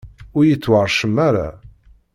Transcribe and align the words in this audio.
ur 0.37 0.43
yettwaṛcem 0.45 1.15
ara. 1.27 1.47